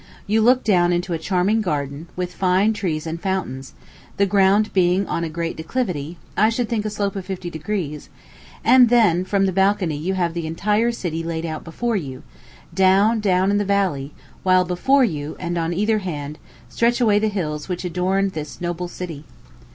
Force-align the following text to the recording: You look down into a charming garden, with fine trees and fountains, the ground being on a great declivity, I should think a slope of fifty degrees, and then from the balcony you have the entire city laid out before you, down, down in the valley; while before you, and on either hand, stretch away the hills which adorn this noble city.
You 0.25 0.41
look 0.41 0.63
down 0.63 0.91
into 0.91 1.13
a 1.13 1.19
charming 1.19 1.61
garden, 1.61 2.07
with 2.15 2.33
fine 2.33 2.73
trees 2.73 3.05
and 3.05 3.21
fountains, 3.21 3.73
the 4.17 4.25
ground 4.25 4.73
being 4.73 5.05
on 5.05 5.23
a 5.23 5.29
great 5.29 5.55
declivity, 5.55 6.17
I 6.35 6.49
should 6.49 6.67
think 6.67 6.85
a 6.85 6.89
slope 6.89 7.15
of 7.15 7.23
fifty 7.23 7.51
degrees, 7.51 8.09
and 8.65 8.89
then 8.89 9.23
from 9.25 9.45
the 9.45 9.51
balcony 9.51 9.95
you 9.97 10.15
have 10.15 10.33
the 10.33 10.47
entire 10.47 10.91
city 10.91 11.21
laid 11.23 11.45
out 11.45 11.63
before 11.63 11.97
you, 11.97 12.23
down, 12.73 13.19
down 13.19 13.51
in 13.51 13.59
the 13.59 13.63
valley; 13.63 14.11
while 14.41 14.65
before 14.65 15.03
you, 15.03 15.35
and 15.39 15.55
on 15.55 15.71
either 15.71 15.99
hand, 15.99 16.39
stretch 16.67 16.99
away 16.99 17.19
the 17.19 17.27
hills 17.27 17.69
which 17.69 17.85
adorn 17.85 18.29
this 18.29 18.59
noble 18.59 18.87
city. 18.87 19.23